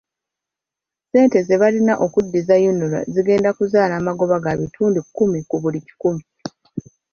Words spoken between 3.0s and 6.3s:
zigenda kuzaala amagoba ga bitundu kumi ku buli kikumi.